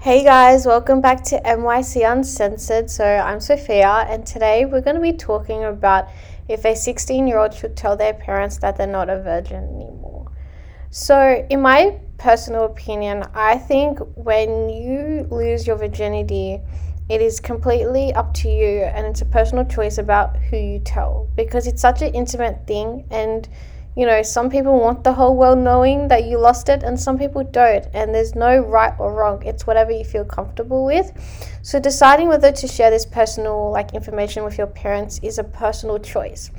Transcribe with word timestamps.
Hey 0.00 0.22
guys, 0.22 0.64
welcome 0.64 1.00
back 1.00 1.24
to 1.24 1.40
MYC 1.40 2.08
Uncensored. 2.08 2.88
So, 2.88 3.04
I'm 3.04 3.40
Sophia, 3.40 4.06
and 4.08 4.24
today 4.24 4.64
we're 4.64 4.80
going 4.80 4.94
to 4.94 5.02
be 5.02 5.12
talking 5.12 5.64
about 5.64 6.08
if 6.46 6.64
a 6.64 6.76
16 6.76 7.26
year 7.26 7.36
old 7.36 7.52
should 7.52 7.76
tell 7.76 7.96
their 7.96 8.14
parents 8.14 8.58
that 8.58 8.76
they're 8.76 8.86
not 8.86 9.10
a 9.10 9.20
virgin 9.20 9.64
anymore. 9.64 10.30
So, 10.90 11.44
in 11.50 11.60
my 11.60 11.98
personal 12.16 12.66
opinion, 12.66 13.24
I 13.34 13.58
think 13.58 13.98
when 14.14 14.68
you 14.68 15.26
lose 15.32 15.66
your 15.66 15.74
virginity, 15.74 16.60
it 17.08 17.20
is 17.20 17.40
completely 17.40 18.14
up 18.14 18.32
to 18.34 18.48
you 18.48 18.82
and 18.82 19.04
it's 19.04 19.22
a 19.22 19.26
personal 19.26 19.64
choice 19.64 19.98
about 19.98 20.36
who 20.36 20.58
you 20.58 20.78
tell 20.78 21.28
because 21.34 21.66
it's 21.66 21.82
such 21.82 22.02
an 22.02 22.14
intimate 22.14 22.68
thing 22.68 23.04
and 23.10 23.48
you 23.98 24.06
know, 24.06 24.22
some 24.22 24.48
people 24.48 24.78
want 24.78 25.02
the 25.02 25.12
whole 25.12 25.36
world 25.36 25.58
knowing 25.58 26.06
that 26.06 26.22
you 26.22 26.38
lost 26.38 26.68
it, 26.68 26.84
and 26.84 26.98
some 26.98 27.18
people 27.18 27.42
don't. 27.42 27.84
And 27.92 28.14
there's 28.14 28.36
no 28.36 28.60
right 28.60 28.94
or 28.96 29.12
wrong. 29.12 29.42
It's 29.44 29.66
whatever 29.66 29.90
you 29.90 30.04
feel 30.04 30.24
comfortable 30.24 30.84
with. 30.84 31.10
So 31.62 31.80
deciding 31.80 32.28
whether 32.28 32.52
to 32.52 32.68
share 32.68 32.92
this 32.92 33.04
personal 33.04 33.72
like 33.72 33.94
information 33.94 34.44
with 34.44 34.56
your 34.56 34.68
parents 34.68 35.18
is 35.24 35.38
a 35.38 35.42
personal 35.42 35.98
choice. 35.98 36.52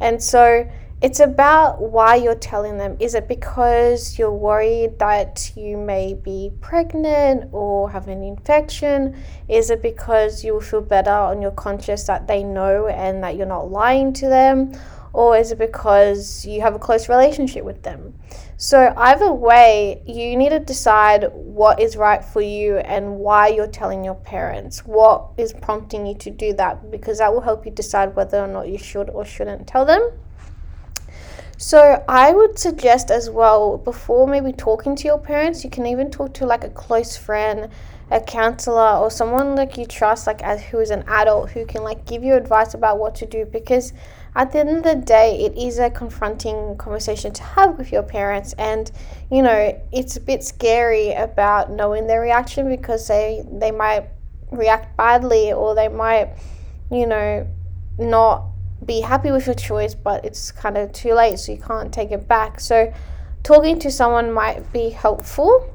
And 0.00 0.22
so 0.22 0.66
it's 1.02 1.20
about 1.20 1.82
why 1.82 2.14
you're 2.14 2.34
telling 2.34 2.78
them. 2.78 2.96
Is 3.00 3.14
it 3.14 3.28
because 3.28 4.18
you're 4.18 4.32
worried 4.32 4.98
that 4.98 5.52
you 5.54 5.76
may 5.76 6.14
be 6.14 6.50
pregnant 6.62 7.50
or 7.52 7.90
have 7.90 8.08
an 8.08 8.22
infection? 8.22 9.14
Is 9.46 9.68
it 9.68 9.82
because 9.82 10.42
you 10.42 10.54
will 10.54 10.62
feel 10.62 10.80
better 10.80 11.10
on 11.10 11.42
your 11.42 11.50
conscience 11.50 12.04
that 12.04 12.26
they 12.26 12.42
know 12.42 12.86
and 12.86 13.22
that 13.22 13.36
you're 13.36 13.46
not 13.46 13.70
lying 13.70 14.14
to 14.14 14.26
them? 14.26 14.72
Or 15.12 15.36
is 15.36 15.52
it 15.52 15.58
because 15.58 16.44
you 16.44 16.60
have 16.60 16.74
a 16.74 16.78
close 16.78 17.08
relationship 17.08 17.64
with 17.64 17.82
them? 17.82 18.14
So, 18.56 18.92
either 18.96 19.32
way, 19.32 20.02
you 20.04 20.36
need 20.36 20.50
to 20.50 20.58
decide 20.58 21.26
what 21.32 21.80
is 21.80 21.96
right 21.96 22.24
for 22.24 22.40
you 22.40 22.78
and 22.78 23.18
why 23.18 23.48
you're 23.48 23.68
telling 23.68 24.04
your 24.04 24.16
parents. 24.16 24.84
What 24.84 25.30
is 25.36 25.52
prompting 25.52 26.06
you 26.06 26.14
to 26.16 26.30
do 26.30 26.52
that? 26.54 26.90
Because 26.90 27.18
that 27.18 27.32
will 27.32 27.40
help 27.40 27.64
you 27.64 27.70
decide 27.70 28.16
whether 28.16 28.38
or 28.38 28.48
not 28.48 28.68
you 28.68 28.78
should 28.78 29.10
or 29.10 29.24
shouldn't 29.24 29.66
tell 29.66 29.84
them. 29.84 30.10
So, 31.56 32.04
I 32.08 32.32
would 32.32 32.58
suggest 32.58 33.10
as 33.10 33.30
well, 33.30 33.78
before 33.78 34.26
maybe 34.26 34.52
talking 34.52 34.94
to 34.96 35.04
your 35.04 35.18
parents, 35.18 35.64
you 35.64 35.70
can 35.70 35.86
even 35.86 36.10
talk 36.10 36.34
to 36.34 36.46
like 36.46 36.64
a 36.64 36.70
close 36.70 37.16
friend, 37.16 37.68
a 38.10 38.20
counselor, 38.20 38.96
or 38.96 39.10
someone 39.10 39.54
like 39.54 39.76
you 39.76 39.86
trust, 39.86 40.26
like 40.26 40.42
as 40.42 40.62
who 40.62 40.78
is 40.78 40.90
an 40.90 41.04
adult 41.06 41.50
who 41.50 41.66
can 41.66 41.82
like 41.82 42.06
give 42.06 42.24
you 42.24 42.34
advice 42.34 42.74
about 42.74 42.98
what 42.98 43.14
to 43.16 43.26
do 43.26 43.44
because 43.44 43.92
at 44.38 44.52
the 44.52 44.60
end 44.60 44.70
of 44.70 44.82
the 44.84 44.94
day, 44.94 45.44
it 45.44 45.58
is 45.58 45.80
a 45.80 45.90
confronting 45.90 46.76
conversation 46.76 47.32
to 47.32 47.42
have 47.42 47.76
with 47.76 47.90
your 47.90 48.04
parents. 48.04 48.52
And, 48.52 48.90
you 49.32 49.42
know, 49.42 49.80
it's 49.90 50.16
a 50.16 50.20
bit 50.20 50.44
scary 50.44 51.12
about 51.12 51.72
knowing 51.72 52.06
their 52.06 52.20
reaction 52.20 52.68
because 52.68 53.08
they, 53.08 53.42
they 53.50 53.72
might 53.72 54.08
react 54.52 54.96
badly 54.96 55.52
or 55.52 55.74
they 55.74 55.88
might, 55.88 56.36
you 56.88 57.06
know, 57.06 57.48
not 57.98 58.44
be 58.84 59.00
happy 59.00 59.32
with 59.32 59.46
your 59.46 59.56
choice, 59.56 59.94
but 59.94 60.24
it's 60.24 60.52
kind 60.52 60.76
of 60.78 60.92
too 60.92 61.14
late, 61.14 61.38
so 61.40 61.50
you 61.50 61.58
can't 61.58 61.92
take 61.92 62.12
it 62.12 62.28
back. 62.28 62.60
So, 62.60 62.92
talking 63.42 63.80
to 63.80 63.90
someone 63.90 64.32
might 64.32 64.72
be 64.72 64.90
helpful. 64.90 65.74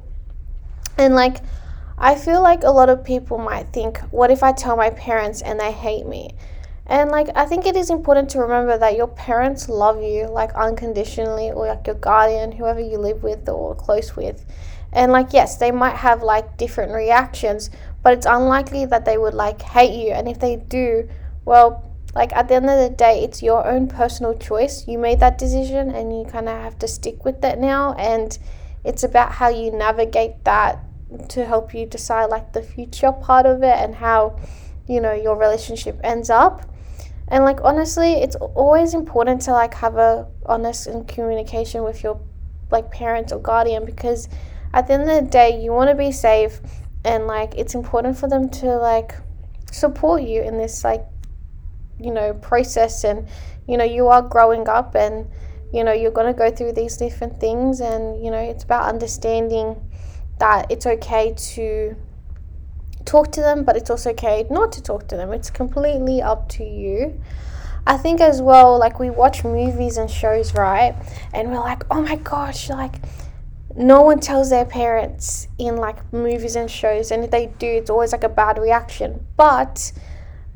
And, 0.97 1.15
like, 1.15 1.37
I 2.03 2.15
feel 2.15 2.41
like 2.41 2.63
a 2.65 2.69
lot 2.69 2.89
of 2.89 3.05
people 3.05 3.37
might 3.37 3.71
think, 3.71 3.97
what 4.11 4.29
if 4.29 4.43
I 4.43 4.51
tell 4.51 4.75
my 4.75 4.89
parents 4.89 5.41
and 5.41 5.57
they 5.57 5.71
hate 5.71 6.05
me? 6.05 6.35
And 6.85 7.09
like 7.09 7.29
I 7.33 7.45
think 7.45 7.65
it 7.65 7.77
is 7.77 7.89
important 7.89 8.29
to 8.31 8.39
remember 8.39 8.77
that 8.77 8.97
your 8.97 9.07
parents 9.07 9.69
love 9.69 10.03
you 10.03 10.27
like 10.27 10.53
unconditionally 10.53 11.49
or 11.51 11.65
like 11.65 11.87
your 11.87 11.95
guardian, 11.95 12.51
whoever 12.51 12.81
you 12.81 12.97
live 12.97 13.23
with 13.23 13.47
or 13.47 13.73
close 13.73 14.17
with. 14.17 14.45
And 14.91 15.13
like 15.13 15.31
yes, 15.31 15.55
they 15.55 15.71
might 15.71 15.95
have 15.95 16.21
like 16.21 16.57
different 16.57 16.91
reactions, 16.91 17.69
but 18.03 18.11
it's 18.11 18.25
unlikely 18.25 18.85
that 18.87 19.05
they 19.05 19.17
would 19.17 19.33
like 19.33 19.61
hate 19.61 19.97
you. 19.97 20.11
And 20.11 20.27
if 20.27 20.41
they 20.41 20.57
do, 20.57 21.07
well, 21.45 21.89
like 22.13 22.35
at 22.35 22.49
the 22.49 22.55
end 22.55 22.69
of 22.69 22.79
the 22.79 22.93
day, 22.93 23.23
it's 23.23 23.41
your 23.41 23.65
own 23.65 23.87
personal 23.87 24.37
choice. 24.37 24.85
You 24.89 24.97
made 24.97 25.21
that 25.21 25.37
decision 25.37 25.89
and 25.89 26.11
you 26.11 26.25
kind 26.25 26.49
of 26.49 26.61
have 26.61 26.77
to 26.79 26.87
stick 26.89 27.23
with 27.23 27.41
it 27.45 27.59
now 27.59 27.93
and 27.93 28.37
it's 28.83 29.03
about 29.03 29.31
how 29.31 29.47
you 29.47 29.71
navigate 29.71 30.43
that 30.43 30.83
to 31.29 31.45
help 31.45 31.73
you 31.73 31.85
decide 31.85 32.25
like 32.25 32.53
the 32.53 32.61
future 32.61 33.11
part 33.11 33.45
of 33.45 33.63
it 33.63 33.77
and 33.77 33.95
how 33.95 34.39
you 34.87 34.99
know 34.99 35.13
your 35.13 35.37
relationship 35.37 35.99
ends 36.03 36.29
up. 36.29 36.69
And 37.27 37.43
like 37.43 37.59
honestly 37.63 38.13
it's 38.13 38.35
always 38.35 38.93
important 38.93 39.41
to 39.43 39.51
like 39.51 39.73
have 39.75 39.97
a 39.97 40.27
honest 40.45 40.87
and 40.87 41.07
communication 41.07 41.83
with 41.83 42.03
your 42.03 42.19
like 42.71 42.91
parents 42.91 43.31
or 43.31 43.39
guardian 43.39 43.85
because 43.85 44.27
at 44.73 44.87
the 44.87 44.93
end 44.93 45.03
of 45.03 45.23
the 45.23 45.29
day 45.29 45.61
you 45.61 45.71
want 45.71 45.89
to 45.89 45.95
be 45.95 46.11
safe 46.11 46.59
and 47.05 47.27
like 47.27 47.53
it's 47.55 47.75
important 47.75 48.17
for 48.17 48.27
them 48.27 48.49
to 48.49 48.75
like 48.77 49.15
support 49.71 50.23
you 50.23 50.41
in 50.41 50.57
this 50.57 50.83
like 50.83 51.05
you 51.99 52.11
know 52.11 52.33
process 52.35 53.03
and 53.03 53.27
you 53.67 53.77
know 53.77 53.83
you 53.83 54.07
are 54.07 54.21
growing 54.21 54.67
up 54.67 54.95
and 54.95 55.27
you 55.73 55.83
know 55.83 55.91
you're 55.91 56.11
going 56.11 56.27
to 56.27 56.37
go 56.37 56.51
through 56.51 56.73
these 56.73 56.97
different 56.97 57.39
things 57.39 57.81
and 57.81 58.23
you 58.23 58.29
know 58.29 58.37
it's 58.37 58.63
about 58.63 58.87
understanding 58.87 59.75
that 60.39 60.71
it's 60.71 60.85
okay 60.85 61.33
to 61.35 61.95
talk 63.05 63.31
to 63.33 63.41
them, 63.41 63.63
but 63.63 63.75
it's 63.75 63.89
also 63.89 64.11
okay 64.11 64.45
not 64.49 64.71
to 64.73 64.81
talk 64.81 65.07
to 65.09 65.15
them. 65.15 65.31
It's 65.31 65.49
completely 65.49 66.21
up 66.21 66.49
to 66.49 66.63
you. 66.63 67.21
I 67.85 67.97
think 67.97 68.21
as 68.21 68.41
well, 68.41 68.79
like 68.79 68.99
we 68.99 69.09
watch 69.09 69.43
movies 69.43 69.97
and 69.97 70.09
shows, 70.09 70.53
right? 70.53 70.95
And 71.33 71.49
we're 71.49 71.59
like, 71.59 71.83
oh 71.91 72.01
my 72.01 72.15
gosh, 72.15 72.69
like 72.69 72.95
no 73.75 74.01
one 74.01 74.19
tells 74.19 74.49
their 74.49 74.65
parents 74.65 75.47
in 75.57 75.77
like 75.77 76.13
movies 76.13 76.55
and 76.55 76.69
shows, 76.69 77.11
and 77.11 77.23
if 77.23 77.31
they 77.31 77.47
do, 77.47 77.67
it's 77.67 77.89
always 77.89 78.11
like 78.11 78.23
a 78.23 78.29
bad 78.29 78.57
reaction. 78.57 79.25
But 79.35 79.91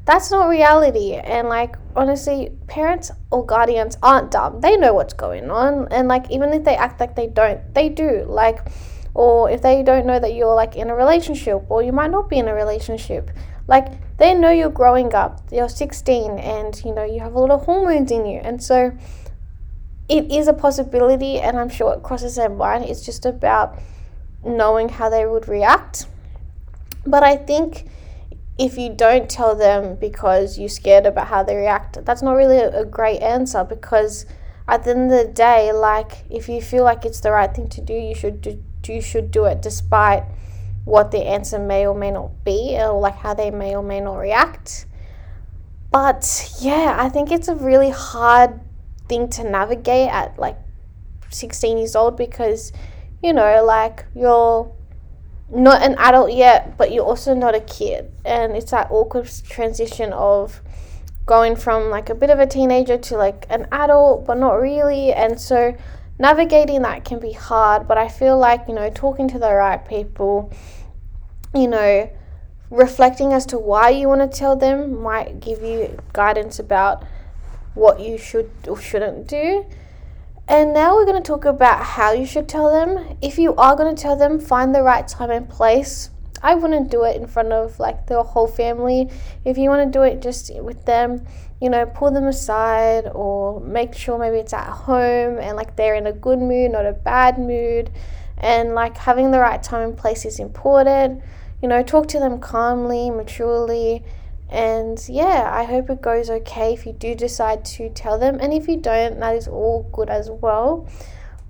that's 0.06 0.32
not 0.32 0.48
reality. 0.48 1.16
And 1.16 1.50
like 1.50 1.76
honestly, 1.96 2.52
parents 2.68 3.12
or 3.30 3.46
guardians 3.46 3.98
aren't 4.02 4.32
dumb. 4.32 4.62
They 4.62 4.78
know 4.78 4.94
what's 4.94 5.14
going 5.14 5.52
on, 5.52 5.88
and 5.92 6.08
like 6.08 6.32
even 6.32 6.54
if 6.54 6.64
they 6.64 6.76
act 6.76 7.02
like 7.02 7.16
they 7.16 7.28
don't, 7.28 7.74
they 7.74 7.90
do. 7.90 8.26
Like 8.26 8.60
or 9.18 9.50
if 9.50 9.64
they 9.64 9.82
don't 9.82 10.06
know 10.06 10.20
that 10.20 10.36
you're 10.36 10.54
like 10.54 10.76
in 10.76 10.92
a 10.92 10.96
relationship 10.96 11.64
or 11.70 11.82
you 11.82 11.92
might 11.92 12.12
not 12.12 12.30
be 12.30 12.38
in 12.38 12.48
a 12.48 12.54
relationship 12.54 13.32
like 13.68 13.88
they 14.18 14.34
know 14.34 14.52
you're 14.52 14.70
growing 14.70 15.14
up 15.16 15.42
you're 15.52 15.68
16 15.68 16.38
and 16.38 16.82
you 16.86 16.94
know 16.94 17.04
you 17.04 17.20
have 17.20 17.34
a 17.34 17.40
lot 17.40 17.50
of 17.50 17.66
hormones 17.66 18.12
in 18.12 18.28
you 18.28 18.40
and 18.44 18.64
so 18.64 18.96
it 20.08 20.32
is 20.32 20.48
a 20.48 20.54
possibility 20.54 21.40
and 21.40 21.58
i'm 21.58 21.68
sure 21.68 21.94
it 21.94 22.04
crosses 22.04 22.36
their 22.36 22.50
mind. 22.50 22.86
It's 22.86 23.04
just 23.04 23.26
about 23.26 23.78
knowing 24.46 24.88
how 24.88 25.10
they 25.10 25.26
would 25.26 25.48
react. 25.48 26.06
But 27.06 27.24
i 27.24 27.36
think 27.36 27.88
if 28.58 28.78
you 28.78 28.90
don't 28.94 29.30
tell 29.30 29.56
them 29.56 29.98
because 30.00 30.58
you're 30.60 30.70
scared 30.70 31.06
about 31.06 31.28
how 31.28 31.44
they 31.44 31.56
react 31.56 32.04
that's 32.06 32.22
not 32.22 32.34
really 32.34 32.58
a, 32.58 32.86
great 32.86 33.22
answer 33.22 33.64
because 33.64 34.26
at 34.68 34.84
the 34.84 34.92
end 34.92 35.12
of 35.12 35.28
the 35.28 35.32
day 35.32 35.72
like 35.72 36.26
if 36.30 36.50
you 36.50 36.62
feel 36.62 36.84
like 36.84 37.06
it's 37.06 37.20
the 37.20 37.32
right 37.32 37.54
thing 37.56 37.68
to 37.68 37.82
do 37.82 37.94
you 37.94 38.16
should 38.16 38.42
do 38.42 38.62
you 38.94 39.02
should 39.02 39.32
do 39.32 39.46
it 39.46 39.62
despite 39.62 40.24
what 40.86 41.12
the 41.12 41.20
answer 41.20 41.60
may 41.60 41.86
or 41.86 41.94
may 41.94 42.12
not 42.12 42.44
be 42.44 42.78
or 42.80 43.00
like 43.00 43.16
how 43.16 43.34
they 43.34 43.52
may 43.52 43.76
or 43.76 43.84
may 43.84 44.00
not 44.00 44.16
react. 44.18 44.86
But 45.92 46.52
yeah, 46.60 46.96
I 47.00 47.10
think 47.10 47.32
it's 47.32 47.48
a 47.48 47.56
really 47.56 47.90
hard 47.90 48.60
thing 49.08 49.30
to 49.30 49.44
navigate 49.44 50.10
at 50.10 50.38
like 50.38 50.58
16 51.30 51.78
years 51.78 51.96
old 51.96 52.18
because 52.18 52.72
you 53.22 53.34
know, 53.34 53.64
like 53.64 54.06
you're 54.16 54.72
not 55.50 55.82
an 55.82 55.96
adult 55.98 56.34
yet, 56.34 56.78
but 56.78 56.92
you're 56.92 57.06
also 57.06 57.34
not 57.34 57.56
a 57.56 57.60
kid. 57.62 58.12
And 58.26 58.56
it's 58.56 58.72
that 58.72 58.90
awkward 58.92 59.30
transition 59.50 60.14
of 60.14 60.62
going 61.26 61.56
from 61.56 61.90
like 61.90 62.10
a 62.10 62.16
bit 62.16 62.30
of 62.30 62.40
a 62.40 62.48
teenager 62.48 62.98
to 62.98 63.18
like 63.18 63.46
an 63.50 63.68
adult, 63.72 64.26
but 64.26 64.38
not 64.38 64.54
really. 64.54 65.14
And 65.14 65.40
so 65.40 65.76
navigating 66.20 66.82
that 66.82 67.06
can 67.06 67.20
be 67.20 67.34
hard, 67.34 67.88
but 67.88 67.98
I 67.98 68.08
feel 68.08 68.38
like, 68.38 68.68
you 68.68 68.74
know, 68.74 68.90
talking 68.90 69.28
to 69.30 69.40
the 69.40 69.54
right 69.54 69.86
people, 69.88 70.52
you 71.54 71.68
know, 71.68 72.10
reflecting 72.70 73.34
as 73.34 73.46
to 73.48 73.58
why 73.58 73.90
you 73.90 74.08
want 74.08 74.30
to 74.30 74.38
tell 74.38 74.56
them 74.56 75.02
might 75.02 75.40
give 75.40 75.62
you 75.62 75.98
guidance 76.14 76.60
about 76.60 77.04
what 77.74 78.00
you 78.00 78.18
should 78.18 78.50
or 78.68 78.80
shouldn't 78.80 79.28
do. 79.28 79.66
And 80.50 80.74
now 80.74 80.96
we're 80.96 81.06
going 81.06 81.22
to 81.22 81.28
talk 81.28 81.46
about 81.46 81.84
how 81.84 82.14
you 82.14 82.26
should 82.26 82.48
tell 82.48 82.72
them. 82.72 83.18
If 83.22 83.38
you 83.38 83.54
are 83.56 83.76
going 83.76 83.94
to 83.94 84.02
tell 84.02 84.16
them, 84.16 84.40
find 84.40 84.74
the 84.74 84.82
right 84.82 85.08
time 85.08 85.30
and 85.30 85.48
place. 85.50 86.10
I 86.42 86.56
wouldn't 86.56 86.90
do 86.92 87.04
it 87.04 87.16
in 87.16 87.28
front 87.28 87.52
of 87.52 87.80
like 87.80 88.08
the 88.08 88.24
whole 88.24 88.48
family. 88.48 89.10
If 89.46 89.58
you 89.58 89.70
want 89.70 89.92
to 89.92 89.98
do 90.00 90.04
it 90.04 90.22
just 90.22 90.54
with 90.62 90.86
them, 90.86 91.26
you 91.62 91.70
know, 91.70 91.86
pull 91.86 92.12
them 92.12 92.26
aside 92.26 93.10
or 93.14 93.60
make 93.62 93.96
sure 93.96 94.18
maybe 94.18 94.38
it's 94.38 94.54
at 94.54 94.70
home 94.70 95.40
and 95.40 95.56
like 95.56 95.76
they're 95.76 95.96
in 95.96 96.08
a 96.08 96.14
good 96.14 96.40
mood, 96.40 96.72
not 96.72 96.86
a 96.86 96.94
bad 96.94 97.40
mood. 97.40 97.92
And 98.38 98.76
like 98.76 98.98
having 98.98 99.32
the 99.32 99.40
right 99.40 99.62
time 99.62 99.90
and 99.90 99.98
place 99.98 100.26
is 100.26 100.40
important. 100.40 101.24
You 101.62 101.68
know, 101.68 101.82
talk 101.82 102.08
to 102.10 102.20
them 102.20 102.40
calmly, 102.40 103.10
maturely. 103.10 104.04
And 104.50 105.04
yeah, 105.10 105.50
I 105.52 105.64
hope 105.64 105.90
it 105.90 106.02
goes 106.02 106.30
okay 106.30 106.74
if 106.74 106.86
you 106.86 106.94
do 106.94 107.16
decide 107.16 107.66
to 107.66 107.90
tell 107.90 108.20
them. 108.20 108.38
And 108.40 108.54
if 108.54 108.68
you 108.68 108.78
don't, 108.78 109.20
that 109.20 109.36
is 109.36 109.48
all 109.48 109.90
good 109.92 110.10
as 110.10 110.30
well. 110.30 110.88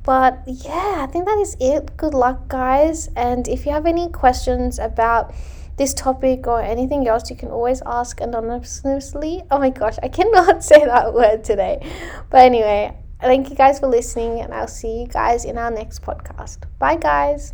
But 0.07 0.43
yeah, 0.47 1.03
I 1.03 1.07
think 1.11 1.25
that 1.25 1.37
is 1.37 1.57
it. 1.59 1.97
Good 1.97 2.13
luck, 2.13 2.47
guys. 2.47 3.09
And 3.17 3.45
if 3.45 3.65
you 3.65 3.73
have 3.73 3.85
any 3.85 4.07
questions 4.07 4.79
about 4.79 5.33
this 5.75 5.93
topic 5.93 6.47
or 6.47 6.61
anything 6.61 7.05
else, 7.09 7.29
you 7.29 7.35
can 7.35 7.49
always 7.49 7.81
ask 7.85 8.21
anonymously. 8.21 9.43
Oh 9.51 9.59
my 9.59 9.69
gosh, 9.69 9.97
I 10.01 10.07
cannot 10.07 10.63
say 10.69 10.85
that 10.85 11.13
word 11.13 11.43
today. 11.43 11.85
But 12.29 12.45
anyway, 12.45 12.97
thank 13.19 13.49
you 13.49 13.57
guys 13.57 13.79
for 13.79 13.87
listening, 13.87 14.39
and 14.39 14.53
I'll 14.53 14.69
see 14.69 15.01
you 15.01 15.07
guys 15.07 15.43
in 15.43 15.57
our 15.57 15.71
next 15.71 16.01
podcast. 16.03 16.59
Bye, 16.79 16.95
guys. 16.95 17.53